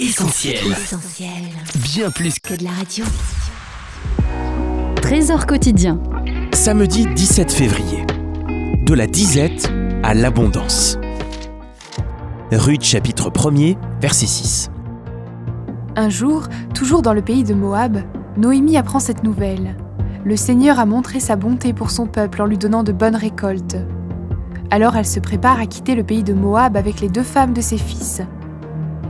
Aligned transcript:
Essentiel. 0.00 0.76
Bien 1.82 2.12
plus 2.12 2.38
que 2.38 2.54
de 2.54 2.62
la 2.62 2.70
radio. 2.70 3.04
Trésor 5.02 5.44
quotidien. 5.44 5.98
Samedi 6.52 7.04
17 7.04 7.50
février. 7.50 8.06
De 8.86 8.94
la 8.94 9.08
disette 9.08 9.72
à 10.04 10.14
l'abondance. 10.14 10.98
Ruth 12.52 12.84
chapitre 12.84 13.30
1er, 13.30 13.76
verset 14.00 14.26
6. 14.26 14.70
Un 15.96 16.10
jour, 16.10 16.46
toujours 16.76 17.02
dans 17.02 17.12
le 17.12 17.22
pays 17.22 17.42
de 17.42 17.54
Moab, 17.54 17.98
Noémie 18.36 18.76
apprend 18.76 19.00
cette 19.00 19.24
nouvelle. 19.24 19.76
Le 20.24 20.36
Seigneur 20.36 20.78
a 20.78 20.86
montré 20.86 21.18
sa 21.18 21.34
bonté 21.34 21.72
pour 21.72 21.90
son 21.90 22.06
peuple 22.06 22.40
en 22.40 22.46
lui 22.46 22.56
donnant 22.56 22.84
de 22.84 22.92
bonnes 22.92 23.16
récoltes. 23.16 23.76
Alors 24.70 24.94
elle 24.94 25.06
se 25.06 25.18
prépare 25.18 25.58
à 25.58 25.66
quitter 25.66 25.96
le 25.96 26.04
pays 26.04 26.22
de 26.22 26.34
Moab 26.34 26.76
avec 26.76 27.00
les 27.00 27.08
deux 27.08 27.24
femmes 27.24 27.52
de 27.52 27.60
ses 27.60 27.78
fils. 27.78 28.22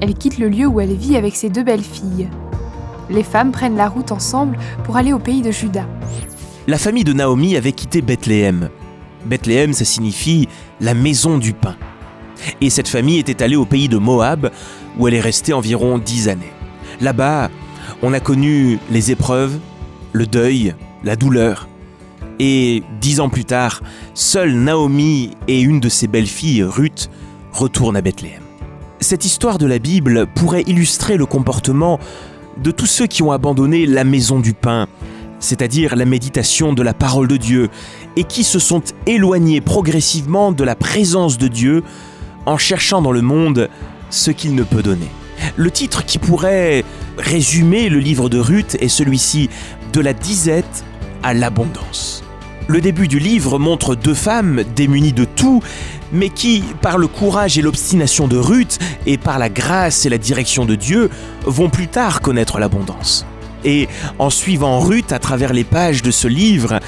Elle 0.00 0.14
quitte 0.14 0.38
le 0.38 0.48
lieu 0.48 0.66
où 0.66 0.80
elle 0.80 0.94
vit 0.94 1.16
avec 1.16 1.36
ses 1.36 1.50
deux 1.50 1.62
belles 1.62 1.82
filles. 1.82 2.28
Les 3.10 3.22
femmes 3.22 3.52
prennent 3.52 3.76
la 3.76 3.88
route 3.88 4.12
ensemble 4.12 4.58
pour 4.84 4.96
aller 4.96 5.12
au 5.12 5.18
pays 5.18 5.42
de 5.42 5.50
Juda. 5.50 5.86
La 6.66 6.78
famille 6.78 7.04
de 7.04 7.12
Naomi 7.12 7.56
avait 7.56 7.72
quitté 7.72 8.00
Bethléem. 8.00 8.70
Bethléem, 9.26 9.72
ça 9.72 9.84
signifie 9.84 10.48
la 10.80 10.94
maison 10.94 11.36
du 11.36 11.52
pain. 11.52 11.76
Et 12.60 12.70
cette 12.70 12.88
famille 12.88 13.18
était 13.18 13.42
allée 13.42 13.56
au 13.56 13.66
pays 13.66 13.88
de 13.88 13.98
Moab, 13.98 14.50
où 14.98 15.06
elle 15.06 15.14
est 15.14 15.20
restée 15.20 15.52
environ 15.52 15.98
dix 15.98 16.28
années. 16.28 16.52
Là-bas, 17.00 17.50
on 18.02 18.14
a 18.14 18.20
connu 18.20 18.78
les 18.90 19.10
épreuves, 19.10 19.58
le 20.12 20.26
deuil, 20.26 20.74
la 21.04 21.16
douleur. 21.16 21.68
Et 22.38 22.82
dix 23.02 23.20
ans 23.20 23.28
plus 23.28 23.44
tard, 23.44 23.82
seule 24.14 24.54
Naomi 24.54 25.32
et 25.48 25.60
une 25.60 25.80
de 25.80 25.90
ses 25.90 26.06
belles-filles, 26.06 26.62
Ruth, 26.62 27.10
retournent 27.52 27.96
à 27.96 28.00
Bethléem. 28.00 28.49
Cette 29.02 29.24
histoire 29.24 29.56
de 29.56 29.64
la 29.64 29.78
Bible 29.78 30.26
pourrait 30.26 30.62
illustrer 30.66 31.16
le 31.16 31.24
comportement 31.24 31.98
de 32.62 32.70
tous 32.70 32.84
ceux 32.84 33.06
qui 33.06 33.22
ont 33.22 33.32
abandonné 33.32 33.86
la 33.86 34.04
maison 34.04 34.40
du 34.40 34.52
pain, 34.52 34.88
c'est-à-dire 35.38 35.96
la 35.96 36.04
méditation 36.04 36.74
de 36.74 36.82
la 36.82 36.92
parole 36.92 37.26
de 37.26 37.38
Dieu, 37.38 37.70
et 38.16 38.24
qui 38.24 38.44
se 38.44 38.58
sont 38.58 38.82
éloignés 39.06 39.62
progressivement 39.62 40.52
de 40.52 40.64
la 40.64 40.74
présence 40.74 41.38
de 41.38 41.48
Dieu 41.48 41.82
en 42.44 42.58
cherchant 42.58 43.00
dans 43.00 43.12
le 43.12 43.22
monde 43.22 43.70
ce 44.10 44.30
qu'il 44.30 44.54
ne 44.54 44.64
peut 44.64 44.82
donner. 44.82 45.08
Le 45.56 45.70
titre 45.70 46.04
qui 46.04 46.18
pourrait 46.18 46.84
résumer 47.16 47.88
le 47.88 48.00
livre 48.00 48.28
de 48.28 48.38
Ruth 48.38 48.76
est 48.80 48.88
celui-ci, 48.88 49.48
De 49.94 50.00
la 50.00 50.12
disette 50.12 50.84
à 51.22 51.32
l'abondance. 51.32 52.22
Le 52.70 52.80
début 52.80 53.08
du 53.08 53.18
livre 53.18 53.58
montre 53.58 53.96
deux 53.96 54.14
femmes 54.14 54.62
démunies 54.76 55.12
de 55.12 55.24
tout, 55.24 55.60
mais 56.12 56.28
qui, 56.28 56.62
par 56.80 56.98
le 56.98 57.08
courage 57.08 57.58
et 57.58 57.62
l'obstination 57.62 58.28
de 58.28 58.36
Ruth, 58.36 58.78
et 59.06 59.18
par 59.18 59.40
la 59.40 59.48
grâce 59.48 60.06
et 60.06 60.08
la 60.08 60.18
direction 60.18 60.64
de 60.64 60.76
Dieu, 60.76 61.10
vont 61.44 61.68
plus 61.68 61.88
tard 61.88 62.20
connaître 62.20 62.60
l'abondance. 62.60 63.26
Et 63.64 63.88
en 64.20 64.30
suivant 64.30 64.78
Ruth 64.78 65.10
à 65.10 65.18
travers 65.18 65.52
les 65.52 65.64
pages 65.64 66.02
de 66.02 66.12
ce 66.12 66.28
livre, 66.28 66.78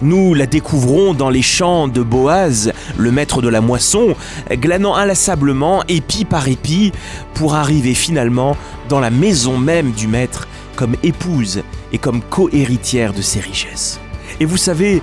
nous 0.00 0.32
la 0.32 0.46
découvrons 0.46 1.12
dans 1.12 1.28
les 1.28 1.42
champs 1.42 1.88
de 1.88 2.02
Boaz, 2.02 2.72
le 2.96 3.10
maître 3.10 3.42
de 3.42 3.48
la 3.48 3.60
moisson, 3.60 4.14
glanant 4.48 4.94
inlassablement, 4.94 5.82
épi 5.88 6.24
par 6.24 6.46
épi, 6.46 6.92
pour 7.34 7.56
arriver 7.56 7.94
finalement 7.94 8.56
dans 8.88 9.00
la 9.00 9.10
maison 9.10 9.58
même 9.58 9.90
du 9.90 10.06
maître 10.06 10.46
comme 10.76 10.94
épouse 11.02 11.64
et 11.92 11.98
comme 11.98 12.20
co-héritière 12.22 13.12
de 13.12 13.22
ses 13.22 13.40
richesses. 13.40 13.98
Et 14.38 14.44
vous 14.44 14.56
savez, 14.56 15.02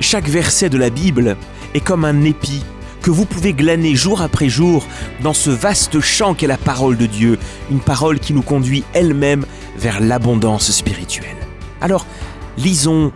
chaque 0.00 0.28
verset 0.28 0.68
de 0.68 0.78
la 0.78 0.90
Bible 0.90 1.36
est 1.74 1.80
comme 1.80 2.04
un 2.04 2.24
épi 2.24 2.62
que 3.02 3.10
vous 3.10 3.24
pouvez 3.24 3.52
glaner 3.52 3.94
jour 3.94 4.20
après 4.20 4.48
jour 4.48 4.86
dans 5.22 5.32
ce 5.32 5.50
vaste 5.50 6.00
champ 6.00 6.34
qu'est 6.34 6.46
la 6.46 6.58
parole 6.58 6.96
de 6.96 7.06
Dieu, 7.06 7.38
une 7.70 7.80
parole 7.80 8.18
qui 8.18 8.34
nous 8.34 8.42
conduit 8.42 8.84
elle-même 8.92 9.46
vers 9.76 10.00
l'abondance 10.00 10.70
spirituelle. 10.70 11.36
Alors, 11.80 12.06
lisons, 12.58 13.12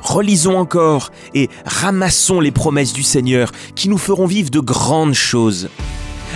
relisons 0.00 0.58
encore 0.58 1.12
et 1.34 1.48
ramassons 1.64 2.40
les 2.40 2.50
promesses 2.50 2.92
du 2.92 3.02
Seigneur 3.02 3.52
qui 3.74 3.88
nous 3.88 3.98
feront 3.98 4.26
vivre 4.26 4.50
de 4.50 4.60
grandes 4.60 5.14
choses. 5.14 5.68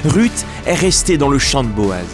Ruth 0.05 0.47
est 0.67 0.75
restée 0.75 1.19
dans 1.19 1.29
le 1.29 1.39
champ 1.39 1.65
de 1.65 1.69
Boaz. 1.69 2.07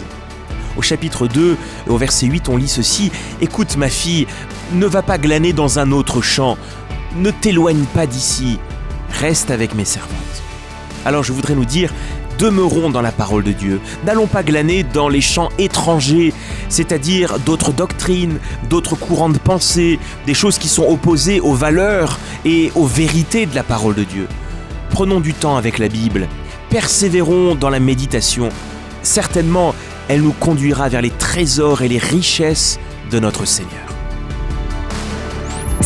Au 0.77 0.81
chapitre 0.81 1.27
2, 1.27 1.57
au 1.87 1.97
verset 1.97 2.27
8, 2.27 2.49
on 2.49 2.57
lit 2.57 2.67
ceci 2.67 3.11
Écoute, 3.41 3.77
ma 3.77 3.89
fille, 3.89 4.27
ne 4.73 4.85
va 4.85 5.01
pas 5.01 5.17
glaner 5.17 5.53
dans 5.53 5.79
un 5.79 5.91
autre 5.91 6.21
champ, 6.21 6.57
ne 7.15 7.31
t'éloigne 7.31 7.85
pas 7.93 8.07
d'ici, 8.07 8.59
reste 9.11 9.51
avec 9.51 9.75
mes 9.75 9.85
servantes. 9.85 10.15
Alors 11.05 11.23
je 11.23 11.33
voudrais 11.33 11.55
nous 11.55 11.65
dire, 11.65 11.93
demeurons 12.37 12.89
dans 12.89 13.01
la 13.01 13.11
parole 13.11 13.43
de 13.43 13.51
Dieu. 13.51 13.81
N'allons 14.05 14.27
pas 14.27 14.43
glaner 14.43 14.83
dans 14.83 15.09
les 15.09 15.21
champs 15.21 15.49
étrangers, 15.57 16.33
c'est-à-dire 16.69 17.39
d'autres 17.39 17.73
doctrines, 17.73 18.39
d'autres 18.69 18.95
courants 18.95 19.29
de 19.29 19.37
pensée, 19.37 19.99
des 20.25 20.33
choses 20.33 20.57
qui 20.57 20.69
sont 20.69 20.87
opposées 20.87 21.39
aux 21.41 21.53
valeurs 21.53 22.17
et 22.45 22.71
aux 22.75 22.85
vérités 22.85 23.45
de 23.45 23.55
la 23.55 23.63
parole 23.63 23.95
de 23.95 24.03
Dieu. 24.03 24.27
Prenons 24.89 25.19
du 25.19 25.33
temps 25.33 25.57
avec 25.57 25.77
la 25.77 25.89
Bible, 25.89 26.27
persévérons 26.69 27.55
dans 27.55 27.69
la 27.69 27.79
méditation. 27.79 28.49
Certainement, 29.01 29.75
elle 30.07 30.21
nous 30.21 30.33
conduira 30.33 30.89
vers 30.89 31.01
les 31.01 31.11
trésors 31.11 31.81
et 31.81 31.87
les 31.87 31.97
richesses 31.97 32.79
de 33.11 33.19
notre 33.19 33.45
Seigneur. 33.45 33.98